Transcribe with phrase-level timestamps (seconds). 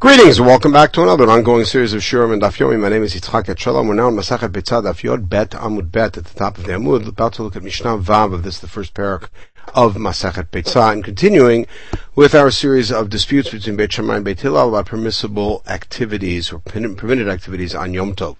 [0.00, 2.80] Greetings and welcome back to another ongoing series of Shurim and Daf Yomi.
[2.80, 3.86] My name is Yitzchak Etshalom.
[3.86, 6.72] We're now in Masachet Beitzah Daf Yod Bet Amud Bet at the top of the
[6.72, 7.06] Amud.
[7.06, 9.28] About to look at Mishnah Vav of this, the first parak
[9.74, 11.66] of Masachet Beitzah, and continuing
[12.14, 16.60] with our series of disputes between Beit Shammai and Beit Hillel about permissible activities or
[16.60, 18.38] permitted activities on Yom Tov.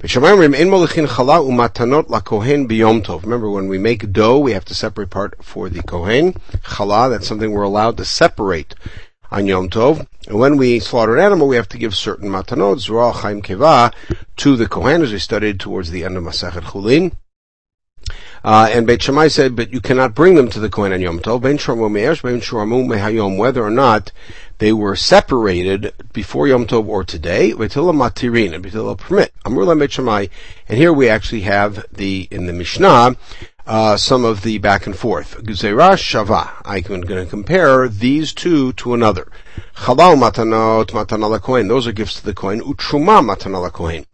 [0.00, 2.04] Beit Shammai chala umatanot
[3.04, 3.22] tov.
[3.24, 6.32] Remember, when we make dough, we have to separate part for the kohen.
[6.62, 8.74] Chala, that's something we're allowed to separate
[9.30, 10.06] on Yom Tov.
[10.26, 13.92] And when we slaughter an animal, we have to give certain matanot, zruah, chaim keva,
[14.36, 17.12] to the Kohen, as we studied towards the end of Masachet Chulin.
[18.44, 21.20] Uh, and Beit Shammai said, but you cannot bring them to the Kohen on Yom
[21.20, 24.12] Tov, ben ben mehayom, whether or not
[24.58, 29.32] they were separated before Yom Tov or today, Betila matirin, Betila permit.
[29.46, 30.26] Amrullah Beit Shammai,
[30.68, 33.16] and here we actually have the, in the Mishnah,
[33.66, 35.42] uh, some of the back and forth.
[35.42, 36.50] Guzera Shava.
[36.64, 39.28] I'm going to compare these two to another.
[39.76, 41.68] Chalal matanot matanala kohen.
[41.68, 42.60] Those are gifts to the kohen.
[42.60, 44.04] Utruma matanala kohen.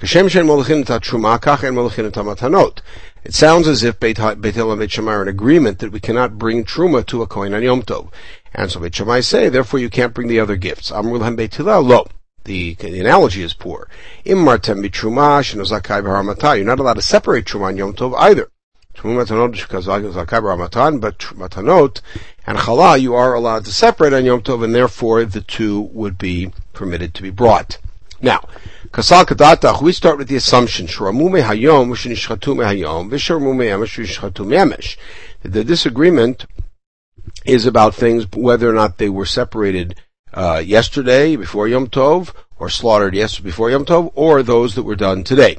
[0.00, 2.78] Kashem shen molachin truma kach and molachin matanot.
[3.24, 6.38] It sounds as if Beit Hillel and Beit Shammai are in agreement that we cannot
[6.38, 8.12] bring truma to a kohen on Yom Tov.
[8.54, 10.90] And so Beit Shammai say, therefore you can't bring the other gifts.
[10.90, 12.06] Amrulhem Beit Hillel lo.
[12.44, 13.88] The, the, analogy is poor.
[14.26, 16.56] Immartem bitruma shenozakai b'haramata.
[16.56, 18.50] You're not allowed to separate truma on Yom Tov either.
[18.94, 19.02] But
[21.36, 22.00] Matanot
[22.46, 26.18] and Chala you are allowed to separate on Yom Tov, and therefore the two would
[26.18, 27.78] be permitted to be brought.
[28.20, 28.48] Now,
[28.90, 34.96] Kasal Kadatach, we start with the assumption, Shramume Hayom, Shinishchatu Hayom, Visharmume Emesh, Shinishchatu Emesh.
[35.42, 36.46] The disagreement
[37.44, 40.00] is about things, whether or not they were separated
[40.32, 44.96] uh, yesterday, before Yom Tov, or slaughtered yesterday before Yom Tov, or those that were
[44.96, 45.58] done today.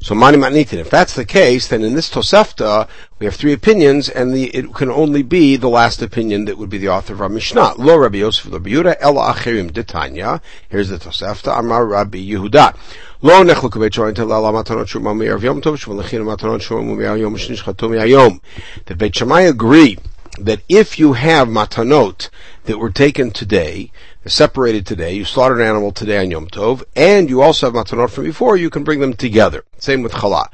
[0.00, 0.78] So mani matnitin.
[0.78, 4.74] If that's the case, then in this Tosefta we have three opinions, and the, it
[4.74, 7.74] can only be the last opinion that would be the author of our Mishnah.
[7.78, 10.40] Lo Rabbi Yosef Rabbi Yehuda Achirim Detanya.
[10.68, 11.58] Here's the Tosefta.
[11.58, 12.76] Amar Rabbi Yehuda.
[13.22, 18.08] Lo nechlu kubet shoyin tel ala matanot shuma me'er yom tov shuma lechin matanot shuma
[18.08, 18.40] yom.
[18.86, 19.98] That Beit Shammai agree
[20.40, 22.30] that if you have matanot
[22.64, 23.92] that were taken today,
[24.26, 28.10] separated today, you slaughtered an animal today on Yom Tov, and you also have matanot
[28.10, 29.64] from before, you can bring them together.
[29.78, 30.48] Same with challah.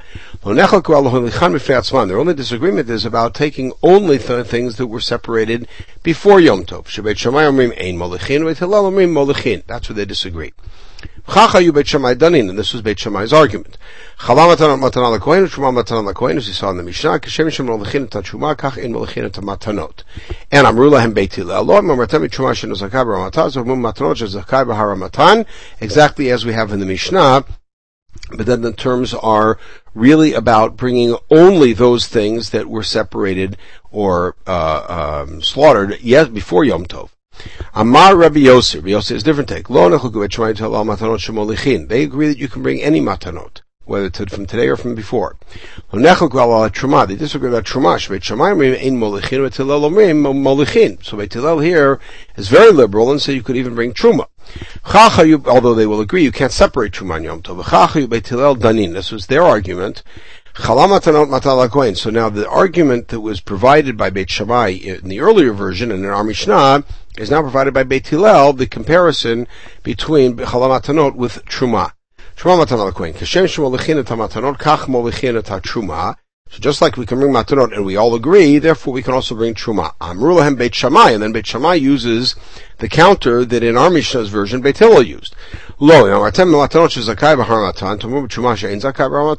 [2.07, 5.67] Their only disagreement is about taking only th- things that were separated
[6.01, 6.85] before Yom Tov.
[9.67, 10.53] That's where they disagree.
[11.31, 13.77] Chacha you Beit Shammai danin, and this was Beit Shammai's argument.
[14.17, 17.67] Chala matanot matanah lekohen, truma matanah lekohen, as you saw in the Mishnah, kashem shem
[17.67, 20.01] molachin et truma, kach in molachin et matanot.
[20.51, 24.65] And Amru lahem Beit Hillel, lo mamartem truma shenu zakai b'ramatan, so mum matanot shezakai
[24.65, 25.45] b'haramatan,
[25.79, 27.45] exactly as we have in the Mishnah,
[28.31, 29.59] but then the terms are
[29.93, 33.55] really about bringing only those things that were separated
[33.91, 37.11] or uh, um, slaughtered yes, before Yom Tov.
[37.73, 38.75] Amar Rabbi Yossi.
[38.75, 39.67] Rabbi Yossi is different take.
[39.67, 45.37] They agree that you can bring any matanot, whether it's from today or from before.
[45.91, 47.99] They disagree about truma.
[51.03, 51.99] So Beit Hillel here
[52.35, 54.25] is very liberal and say you could even bring truma.
[55.47, 57.63] Although they will agree, you can't separate truma and yom tov.
[57.63, 58.93] danin.
[58.93, 60.03] This was their argument.
[60.55, 66.03] So now the argument that was provided by Beit Shammai in the earlier version and
[66.03, 66.83] in our Mishnah
[67.19, 69.45] is now provided by Beit Hillel, the comparison
[69.83, 71.91] between Chalamatanot with Truma.
[72.37, 72.93] Truma matanot.
[72.93, 73.45] Kashem
[74.57, 76.15] kach truma.
[76.49, 79.35] So just like we can bring matanot and we all agree, therefore we can also
[79.35, 79.93] bring truma.
[79.99, 82.37] Amru lahem Beit Shammai, and then Beit Shammai uses
[82.77, 85.35] the counter that in our Mishnah's version Beit Hillel used.
[85.79, 87.03] Lo, matanot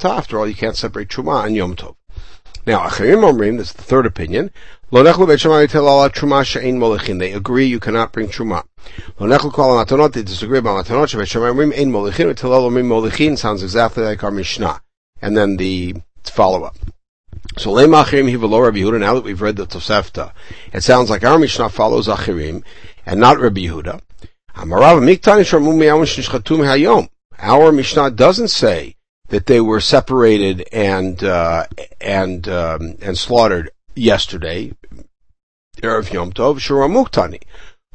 [0.04, 1.96] After all, you can't separate truma and yom tov.
[2.66, 4.50] Now, Acharim Omrim, that's the third opinion.
[4.92, 5.02] They
[7.32, 8.64] agree you cannot bring truma.
[10.12, 13.38] They disagree about matanot.
[13.38, 14.80] Sounds exactly like our Mishnah.
[15.22, 16.76] And then the follow up.
[17.56, 17.72] So.
[17.72, 20.32] Now that we've read the Tosefta,
[20.72, 22.64] it sounds like our Mishnah follows Achirim
[23.06, 24.00] and not Rabbi Yehuda.
[26.62, 27.08] Hayom.
[27.38, 28.96] Our Mishnah doesn't say
[29.28, 31.66] that they were separated and uh,
[32.00, 34.72] and um, and slaughtered yesterday,
[35.82, 37.42] erev Yom Tov, shuramuktani,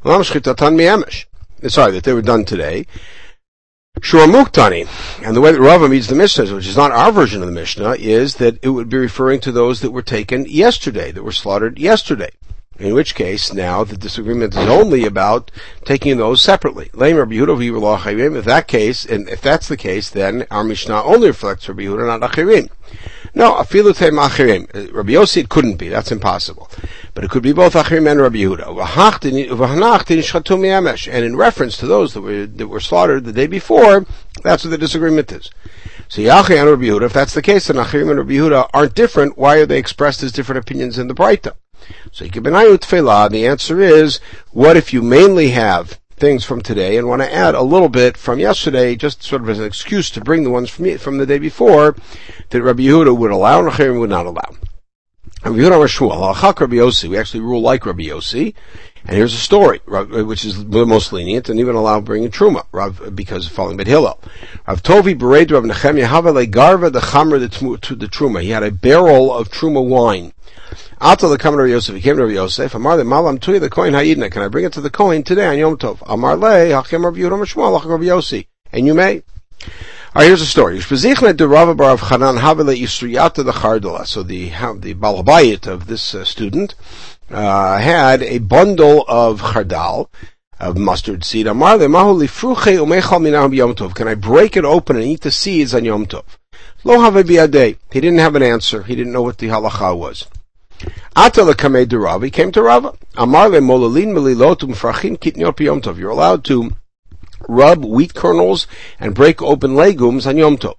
[0.04, 0.22] lam
[0.76, 1.26] mi'emesh.
[1.64, 2.86] Eh, sorry, that they were done today.
[4.00, 4.88] Shuramuktani,
[5.26, 7.54] and the way that Rava meets the Mishnah, which is not our version of the
[7.54, 11.32] Mishnah, is that it would be referring to those that were taken yesterday, that were
[11.32, 12.32] slaughtered yesterday.
[12.78, 15.50] In which case, now the disagreement is only about
[15.86, 16.90] taking those separately.
[16.94, 22.20] If that case, and if that's the case, then our Mishnah only reflects Rabbi Yehuda,
[22.20, 22.70] not Achirim.
[23.36, 24.74] No, afilu achirim.
[24.74, 25.90] Uh, Rabbi Yossi, it couldn't be.
[25.90, 26.70] That's impossible.
[27.14, 28.66] But it could be both achirim and Rabbi Yehuda.
[31.14, 34.06] And in reference to those that were, that were slaughtered the day before,
[34.42, 35.52] that's what the disagreement is.
[36.08, 38.96] So Yachi and Rabbi Yehuda, if that's the case, then Achirim and Rabbi Yehuda aren't
[38.96, 39.38] different.
[39.38, 41.56] Why are they expressed as different opinions in the Breita?
[42.12, 44.20] So the answer is,
[44.52, 48.18] what if you mainly have things from today and want to add a little bit
[48.18, 51.26] from yesterday, just sort of as an excuse to bring the ones from from the
[51.26, 51.96] day before
[52.50, 54.56] that Rabbi Yehuda would allow and Achirim would not allow.
[55.44, 58.56] Rabbi Yehuda Rashmuel, Rabbi Yossi, we actually rule like Rabbi Yossi,
[59.08, 63.16] and here's a story, which is the most lenient, and even allow bringing truma, Rav,
[63.16, 64.20] because of following Bet Hillel.
[64.68, 68.42] Rav Tovi bereid Rav Nechemia havale garva the chamer the, the truma.
[68.42, 70.34] He had a barrel of truma wine.
[71.06, 74.32] Alta the Kamer Yosef, he came to Yosef, Amar le malam tuya the coin hayidna,
[74.32, 76.02] can I bring it to the coin today on Yom Tov?
[76.08, 78.48] Amar le, hachem Rav Yehuda Mishmuel, hachem Rav Yossi.
[78.72, 79.22] And you may.
[80.16, 80.80] Alright, here's a story.
[80.80, 80.98] Of the.
[80.98, 81.14] So
[84.24, 86.74] the, the Balabayit of this uh, student,
[87.30, 90.10] uh, had a bundle of chardal,
[90.60, 91.46] of mustard seed.
[91.46, 91.62] Can
[94.08, 96.26] I break it open and eat the seeds on Yom Tov?
[96.84, 97.12] Lo
[97.92, 98.82] He didn't have an answer.
[98.82, 100.26] He didn't know what the halacha was.
[101.16, 102.22] Atala de Rav.
[102.22, 102.94] He came to Rava.
[103.16, 105.98] Amar le molalin melilotum frachim kitniot Yom Tov.
[105.98, 106.72] You're allowed to
[107.48, 108.68] rub wheat kernels
[109.00, 110.76] and break open legumes on Yom Tov.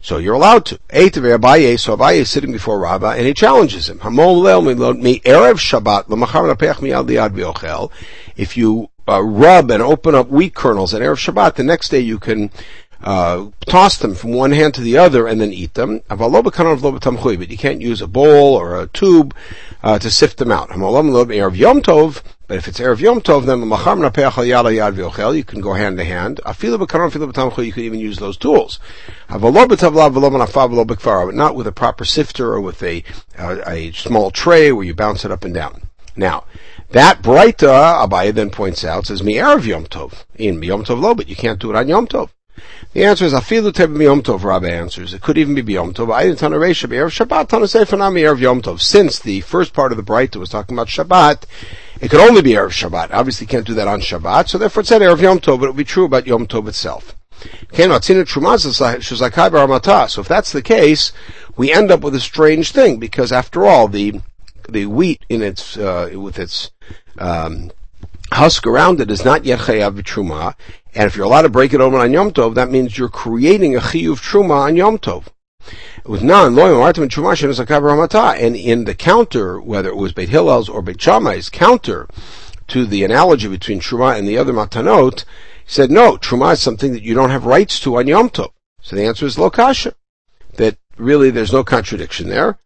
[0.00, 0.74] So you're allowed to.
[0.76, 3.98] Of Abaye, so Abaye is sitting before Rabbah and he challenges him.
[3.98, 4.62] Hamol leel
[4.94, 7.90] mi erev Shabbat l'machar napeach mi liad v'yochel.
[8.36, 12.00] If you uh, rub and open up wheat kernels at Erev Shabbat, the next day
[12.00, 12.50] you can
[13.02, 16.00] uh, toss them from one hand to the other and then eat them.
[16.08, 19.34] But you can't use a bowl or a tube
[19.82, 20.70] uh, to sift them out.
[22.48, 23.60] But if it's Erev Yom Tov, then
[25.36, 26.40] you can go hand to hand.
[26.46, 28.80] You can even use those tools.
[29.28, 33.04] But not with a proper sifter or with a,
[33.38, 35.82] a small tray where you bounce it up and down.
[36.16, 36.44] Now,
[36.90, 40.24] that Breita, Abaye then points out, says, Mi Erev Yom Tov.
[40.36, 42.30] In Yom Tov lo, but you can't do it on Yom Tov.
[42.92, 44.44] The answer is afilu teb Yom Tov.
[44.44, 45.62] Rabbi answers it could even be
[45.92, 46.12] Tov.
[46.12, 46.40] I didn't
[47.08, 47.48] Shabbat
[48.22, 48.80] erev Yom Tov.
[48.80, 51.44] Since the first part of the Breita was talking about Shabbat,
[52.00, 53.10] it could only be erev Shabbat.
[53.12, 55.68] Obviously, can't do that on Shabbat, so therefore it said erev Yom Tov, but it
[55.68, 57.14] would be true about Yom Tov itself.
[57.70, 57.94] So
[60.20, 61.12] if that's the case,
[61.56, 64.20] we end up with a strange thing because after all, the
[64.68, 66.70] the wheat in its uh, with its
[67.18, 67.70] um,
[68.32, 70.54] husk around it is not yet chayav truma,
[70.98, 73.76] and if you're allowed to break it open on Yom Tov, that means you're creating
[73.76, 75.28] a chiyuv truma on Yom Tov.
[76.04, 80.82] With non loyal and truma and in the counter, whether it was Beit Hillel's or
[80.82, 82.08] Beit Shammai's counter
[82.66, 85.24] to the analogy between truma and the other matanot, he
[85.66, 88.50] said no, truma is something that you don't have rights to on Yom Tov.
[88.82, 89.92] So the answer is lokasha.
[90.54, 92.58] That really there's no contradiction there.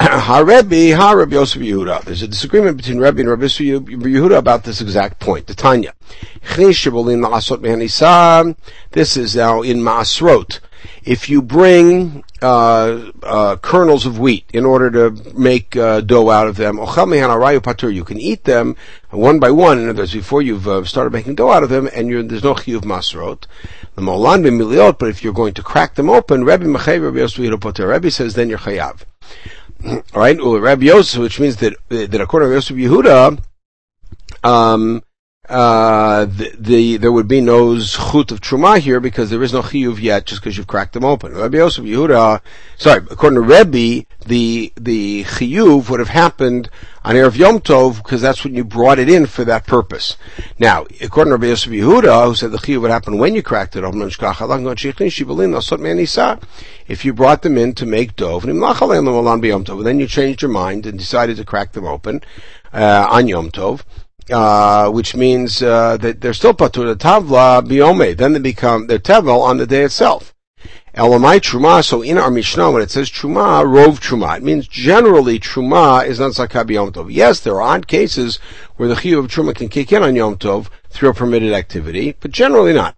[0.02, 2.04] Ha-Rebbe, Ha-Rebbe Yosef Yehuda.
[2.04, 5.46] There's a disagreement between Rebbe and Rebbe Yehuda about this exact point.
[5.46, 5.92] The Tanya.
[6.56, 6.86] This
[9.18, 10.60] is now in Maasrot.
[11.04, 16.48] If you bring uh, uh, kernels of wheat in order to make uh, dough out
[16.48, 18.76] of them, you can eat them
[19.10, 19.80] one by one.
[19.80, 22.54] In other words, before you've uh, started making dough out of them, and there's no
[22.54, 23.44] chiyuv masrot.
[23.96, 28.48] The molan b'miliot, but if you're going to crack them open, Rebbe Rebbe says then
[28.48, 29.02] you're chayav.
[29.84, 33.40] All right, Rabbi Yosef, which means that that according to Yosef Yehuda,
[34.44, 35.02] um,
[35.50, 39.62] uh, the, the, there would be no zchut of truma here because there is no
[39.62, 41.34] chiyuv yet, just because you've cracked them open.
[41.34, 42.40] Rabbi Yosef Yehuda,
[42.76, 46.70] sorry, according to Rebbe, the the chiyuv would have happened
[47.04, 50.16] on erev Yom Tov because that's when you brought it in for that purpose.
[50.60, 53.74] Now, according to Rabbi Yosef Yehuda, who said the chiyuv would happen when you cracked
[53.74, 54.02] it open,
[56.86, 61.36] if you brought them in to make dough, then you changed your mind and decided
[61.38, 62.20] to crack them open
[62.72, 63.82] uh, on Yom Tov.
[64.30, 68.16] Uh, which means uh, that they're still patur tavla biome.
[68.16, 70.34] Then they become they're tevel on the day itself.
[70.94, 71.84] Elamai truma.
[71.84, 76.20] So in our Mishnah, when it says truma, rov truma, it means generally truma is
[76.20, 77.12] not zakah Yom Tov.
[77.12, 78.38] Yes, there are odd cases
[78.76, 82.14] where the chiyuv of truma can kick in on Yom Tov through a permitted activity,
[82.20, 82.96] but generally not.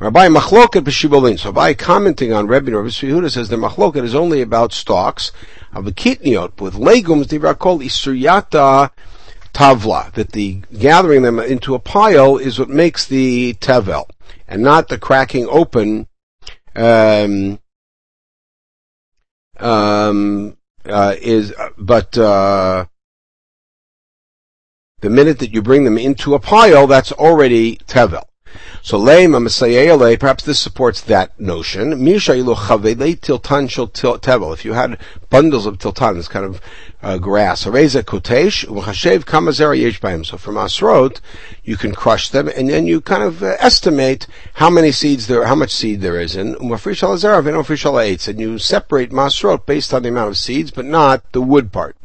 [0.00, 1.38] Rabbi Machloket b'shibolin.
[1.38, 5.30] So by commenting on Rebbe Rabbi Yehuda says the Machloket is only about stalks
[5.72, 7.26] of a kitniot with legumes.
[7.58, 8.90] Called isuriyata
[9.52, 14.04] tavla, that the gathering them into a pile is what makes the tevel,
[14.46, 16.06] and not the cracking open,
[16.76, 17.58] um,
[19.58, 22.86] um, uh, is, but, uh,
[25.00, 28.27] the minute that you bring them into a pile, that's already tevel.
[28.82, 31.90] So leima masayele, perhaps this supports that notion.
[31.90, 34.52] Tiltan.
[34.52, 34.98] If you had
[35.30, 36.60] bundles of tiltan, this kind of
[37.02, 37.60] uh, grass.
[37.60, 37.78] So from
[40.56, 41.20] asrot,
[41.64, 45.44] you can crush them, and then you kind of uh, estimate how many seeds there,
[45.44, 50.38] how much seed there is in and you separate masrot based on the amount of
[50.38, 51.96] seeds, but not the wood part.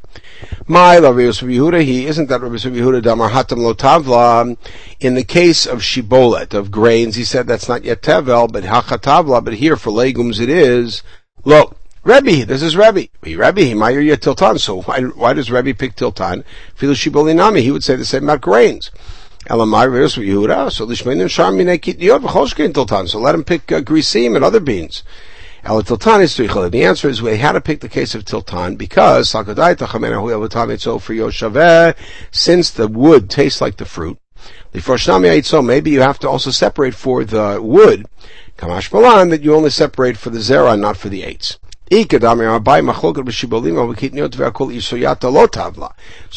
[0.68, 4.58] My Rabbi Yosef Yehuda, he isn't that Rabbi Yosef Yehuda Damar Hatam Lo Tavla.
[5.00, 9.44] In the case of shibolet, of grains, he said that's not yet Tevel, but Hachatavla,
[9.44, 11.04] but here for legumes it is.
[11.44, 13.08] Look, Rebbe, this is Rebbe.
[13.22, 14.60] Rebbe, he might yet tiltan.
[14.60, 16.44] So why, why does Rebbe pick tiltan?
[16.78, 18.92] Filu shibolinami, he would say the same about grains.
[19.50, 23.08] Elamai Rebbe Yehuda, so lishmenim shar minei kitniot v'choshkein tiltan.
[23.08, 25.04] So let him pick uh, grisim and other beans.
[25.66, 31.14] The answer is we had to pick the case of Tiltan because for
[32.32, 34.18] since the wood tastes like the fruit,
[34.74, 38.06] maybe you have to also separate for the wood,
[38.58, 41.58] that you only separate for the Zera, not for the eights.
[41.92, 42.04] So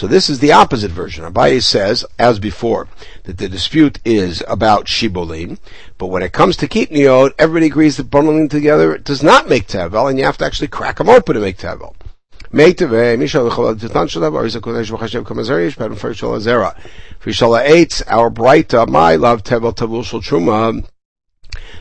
[0.06, 1.24] this is the opposite version.
[1.24, 2.88] Abaye says, as before,
[3.24, 5.58] that the dispute is about shibolim,
[5.98, 10.10] but when it comes to kitniot, everybody agrees that bundling together does not make tevel,
[10.10, 11.94] and you have to actually crack them open to make tevel.
[18.06, 20.20] our Breita, my love tevel tavul shul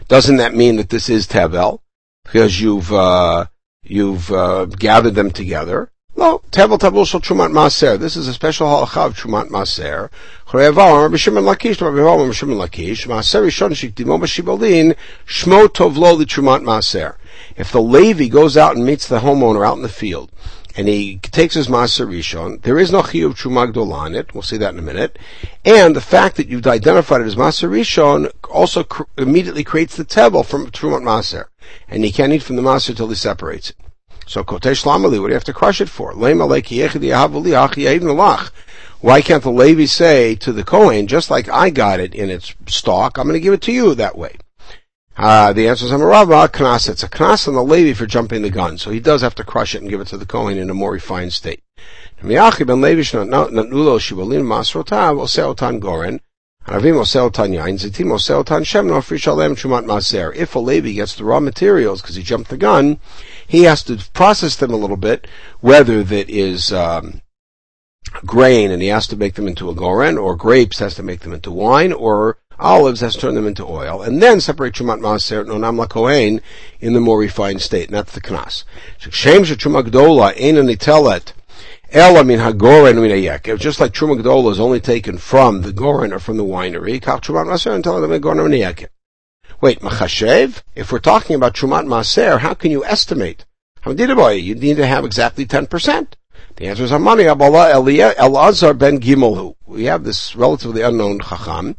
[0.08, 1.82] Doesn't that mean that this is tevel?
[2.24, 3.46] Because you've, uh,
[3.86, 5.90] you've uh, gathered them together.
[6.18, 8.00] No, tevel tabul shel trumat maser.
[8.00, 10.10] This is a special halacha of trumat maser.
[10.54, 14.96] Rabbi Shimon Lakish, Rabbi Rabbi Shimon Lakish, maser rishon
[15.28, 17.18] shmo tov lo li trumat maser.
[17.58, 20.32] If the Levi goes out and meets the homeowner out in the field,
[20.78, 24.34] and he takes his maser rishon, there is no chiyuv truma gdola on it.
[24.34, 25.20] We'll see that in a minute.
[25.66, 30.06] And the fact that you've identified it as maser rishon also cr- immediately creates the
[30.06, 31.48] tevel from trumat maser
[31.88, 33.78] and he can't eat from the maser until he separates it.
[34.28, 36.14] So kotesh lamali, what do you have to crush it for?
[39.02, 42.56] Why can't the Levi say to the Kohen, just like I got it in its
[42.68, 44.38] stalk, I'm going to give it to you that way?
[45.18, 46.90] Uh, the answer is I'm a Amarava, knas.
[46.90, 48.78] It's a knas on the Levi for jumping the gun.
[48.78, 50.74] So he does have to crush it and give it to the Kohen in a
[50.74, 51.62] more refined state.
[60.34, 63.00] If a Levi gets the raw materials because he jumped the gun,
[63.48, 65.28] he has to process them a little bit,
[65.60, 67.22] whether that is um,
[68.26, 71.20] grain and he has to make them into a goren, or grapes has to make
[71.20, 75.00] them into wine, or olives has to turn them into oil, and then separate Chumat
[75.00, 76.42] Maaser Nonam LaKohen
[76.80, 78.64] in the more refined state, and that's the Knas.
[81.92, 86.12] El min hagoren min If Just like Truma Gdola is only taken from the goren
[86.12, 88.88] or from the winery, kach Trumat Maser and tell them goren min
[89.62, 90.64] Wait, machashev?
[90.74, 93.46] If we're talking about Trumat Maser, how can you estimate?
[93.86, 93.94] You
[94.56, 96.08] need to have exactly 10%.
[96.56, 97.72] The answer is Amani Abala
[98.16, 99.56] Elazar ben Gimelhu.
[99.68, 101.76] We have this relatively unknown Chacham.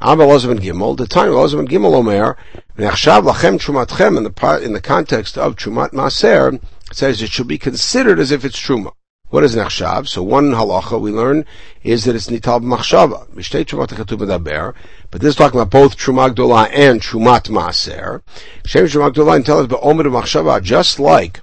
[0.00, 0.96] Abba Elazar ben Gimel.
[0.96, 2.36] The time Elazar ben Gimel Omer,
[2.76, 6.60] lachem Trumatchem in the, in the context of Trumat Maser,
[6.92, 8.92] says it should be considered as if it's Truma.
[9.34, 10.06] What is nechshav?
[10.06, 11.44] So one halacha we learn
[11.82, 13.26] is that it's nital b'machshava.
[13.30, 14.76] Mishtei trumat medaber.
[15.10, 18.22] But this is talking about both truma gdola and trumat maaser.
[18.64, 21.40] Shem truma gdola and tell us ba'omer machshava, just like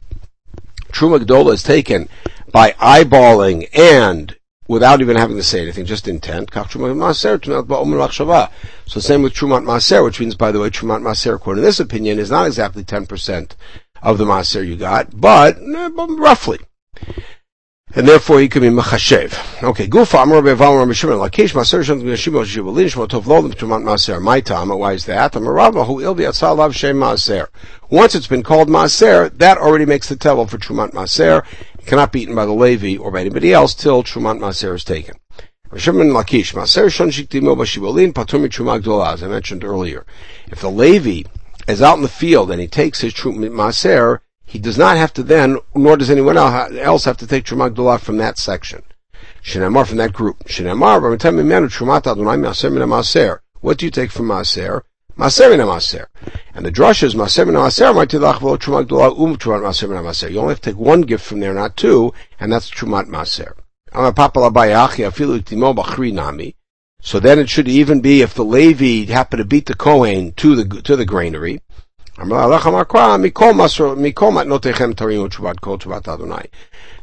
[0.93, 2.07] truma gdola is taken
[2.53, 4.37] by eyeballing and
[4.69, 6.49] without even having to say anything, just intent.
[6.53, 6.71] So same
[9.21, 12.31] with Trumat Maser, which means, by the way, Trumat Maser, according to this opinion, is
[12.31, 13.51] not exactly 10%
[14.01, 16.59] of the Maser you got, but eh, roughly
[17.93, 19.63] and therefore he could be machashev.
[19.63, 23.83] Okay, gufa amar beval Rabbi Shimon lakish maser shem yeshiva shivalin shmo tov lo tumant
[23.83, 24.21] maser.
[24.21, 25.35] My time, why is that?
[25.35, 27.47] Amar Rava who il biatzalav shem maser.
[27.89, 31.43] Once it's been called maser, that already makes the tevel for trumat maser.
[31.77, 34.83] It cannot be eaten by the Levi or by anybody else till trumat maser is
[34.83, 35.15] taken.
[35.73, 35.87] As
[39.23, 40.05] I mentioned earlier.
[40.47, 41.29] If the Levi
[41.67, 44.19] is out in the field and he takes his trumat maser,
[44.51, 48.01] he does not have to then, nor does anyone else have to take Truma Gdolah
[48.01, 48.83] from that section.
[49.41, 50.39] Shinamar from that group.
[50.43, 50.99] Shinamar,
[53.61, 54.81] What do you take from Maser?
[55.17, 56.07] Maaser mina Maaser.
[56.53, 58.41] And the drush is Maser Gdolah
[59.17, 60.29] um Trumat Maaser mina Maaser.
[60.29, 63.53] You only have to take one gift from there, not two, and that's Trumat Maaser.
[67.03, 70.55] So then it should even be if the Levi happen to beat the Kohen to
[70.61, 71.61] the, to the granary,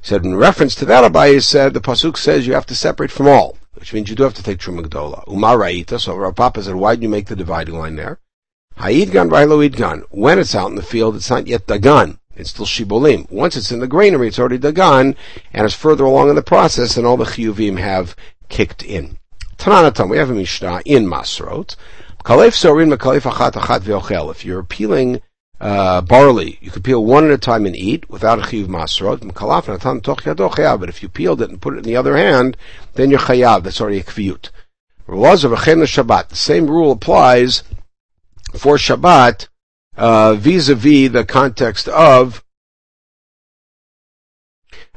[0.00, 3.26] Said in reference to that, Abai said the pasuk says you have to separate from
[3.26, 3.58] all.
[3.78, 5.26] which means you do have to take Truma Gdola.
[5.28, 8.18] Umar Ra'ita, so Rav Papa said, why did you make the dividing line there?
[8.76, 10.02] Ha'id Gan V'Ha'lo Gan.
[10.10, 12.18] When it's out in the field, it's not yet Dagan.
[12.36, 13.30] It's still Shibolim.
[13.30, 15.16] Once it's in the granary, it's already Dagan,
[15.52, 18.14] and it's further along in the process, and all the Chiyuvim have
[18.48, 19.18] kicked in.
[19.58, 21.74] Tananatam, we have a Mishnah in Masrot.
[22.30, 22.62] If
[24.44, 25.22] you're peeling
[25.60, 29.20] uh, barley, you could peel one at a time and eat without a chiyuv masrot.
[30.80, 32.58] But if you peeled it and put it in the other hand,
[32.94, 33.62] then you're chayav.
[33.62, 34.50] That's already a kviyut.
[35.08, 36.28] Shabbat.
[36.28, 37.62] The same rule applies
[38.52, 39.48] for Shabbat
[39.96, 42.44] uh, vis-a-vis the context of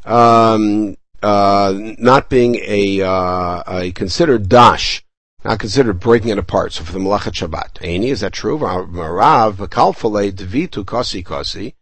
[0.04, 5.06] um, uh, not being a, uh, a considered dash
[5.44, 6.74] not considered breaking it apart.
[6.74, 7.80] So for the Malachat Shabbat.
[7.82, 8.60] Aini, is that true?
[8.60, 11.74] Marav, Makalfale, Devitu, Kosi, Kosi.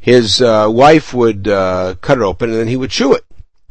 [0.00, 3.24] His uh, wife would uh, cut it open and then he would chew it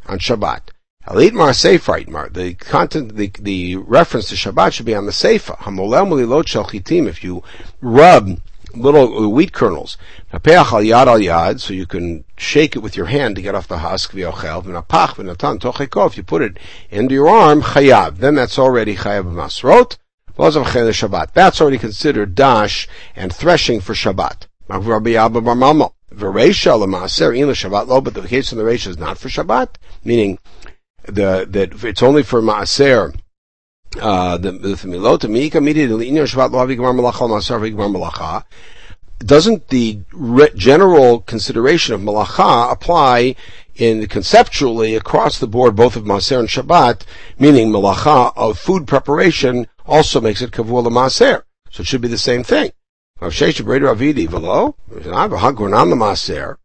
[0.06, 0.70] on Shabbat.
[1.06, 2.28] Alitmar Sefer Mar.
[2.28, 5.54] The content, the, the reference to Shabbat should be on the Sefer.
[5.54, 7.08] Hamolel.
[7.08, 7.42] If you
[7.80, 8.40] rub
[8.74, 9.96] little uh, wheat kernels.
[10.32, 13.68] al yad al yad, So you can shake it with your hand to get off
[13.68, 14.12] the husk.
[14.12, 16.58] V'yochel v'napach v'natan If you put it
[16.90, 18.18] into your arm, chayav.
[18.18, 19.96] Then that's already chayav masrot.
[20.36, 24.46] That's already considered dash and threshing for Shabbat.
[24.68, 24.80] But
[28.14, 29.68] the case of the Reisha is not for Shabbat,
[30.04, 30.38] meaning
[31.04, 33.14] the, that it's only for Maaser,
[34.00, 34.76] uh, the, the
[36.76, 37.28] Gemar Malacha,
[37.74, 38.44] Malacha,
[39.18, 43.36] doesn't the re- general consideration of malacha apply
[43.76, 47.02] in conceptually across the board, both of Maser and Shabbat,
[47.38, 51.42] meaning malacha of food preparation also makes it kavua Maser.
[51.70, 52.72] So it should be the same thing.
[55.96, 56.56] Maser,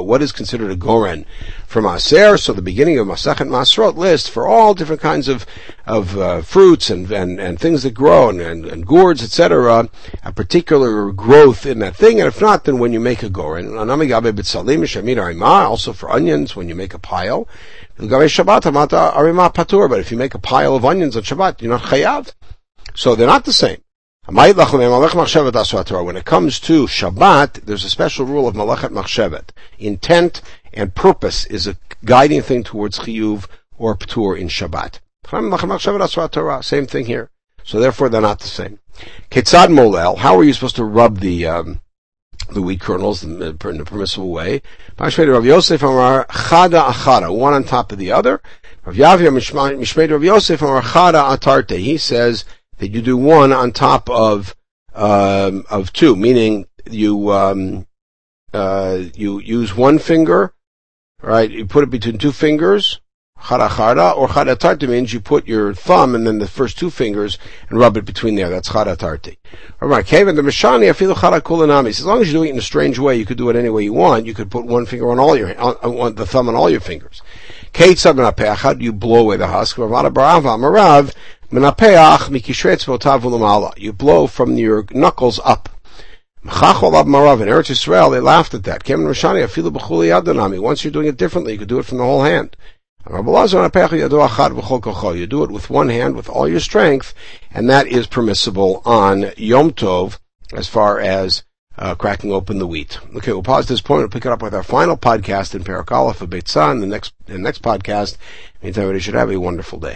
[0.00, 1.26] what is considered a goren
[1.66, 2.38] from Maser?
[2.38, 5.44] So the beginning of Masachet Masrot list for all different kinds of
[5.84, 9.88] of uh, fruits and, and and things that grow and, and, and gourds, etc.
[10.22, 13.76] A particular growth in that thing, and if not, then when you make a goren,
[15.66, 17.48] also for onions when you make a pile.
[17.98, 18.38] But if
[20.12, 22.32] you make a pile of onions on Shabbat, you're not chayav.
[22.94, 23.78] So they're not the same.
[24.28, 24.56] When it
[26.24, 29.50] comes to Shabbat, there's a special rule of Malachat Machshevet.
[29.78, 33.46] Intent and purpose is a guiding thing towards Chiyuv
[33.78, 34.98] or Ptur in Shabbat.
[36.64, 37.30] Same thing here.
[37.62, 38.80] So therefore they're not the same.
[39.30, 41.80] Ketzad Molel, how are you supposed to rub the, um,
[42.50, 44.60] the wheat kernels in a permissible way?
[44.98, 48.42] Rav Yosef Amar Chada one on top of the other.
[48.84, 51.78] Rav Yavia Mishmei Rav Yosef Amar Chada Atarte.
[51.78, 52.44] He says,
[52.78, 54.54] that you do one on top of
[54.94, 57.86] um, of two, meaning you um,
[58.52, 60.54] uh, you use one finger,
[61.22, 61.50] right?
[61.50, 63.00] You put it between two fingers,
[63.38, 67.78] chara or charatarti means you put your thumb and then the first two fingers and
[67.78, 68.48] rub it between there.
[68.48, 69.36] That's charatarti.
[69.80, 71.88] Alright, Kevin, the Mishani, afilu chara kulanami.
[71.88, 73.68] As long as you're doing it in a strange way, you could do it any
[73.68, 74.26] way you want.
[74.26, 76.80] You could put one finger on all your, on, on the thumb on all your
[76.80, 77.22] fingers.
[77.72, 79.76] Kate how do you blow away the husk?
[79.76, 81.35] Ravada barava, marav, Menapeach
[83.76, 85.68] You blow from your knuckles up.
[86.44, 88.88] In Eretz Yisrael, they laughed at that.
[90.60, 92.56] Once you're doing it differently, you could do it from the whole hand.
[93.08, 93.22] You
[95.26, 97.14] do it with one hand, with all your strength,
[97.52, 100.18] and that is permissible on Yom Tov,
[100.52, 101.44] as far as
[101.78, 102.98] uh, cracking open the wheat.
[103.16, 106.16] Okay, we'll pause this point and pick it up with our final podcast in Parakala
[106.16, 108.16] for Beitzah in the next, the next podcast.
[108.62, 109.94] Meantime, everybody should have a wonderful day.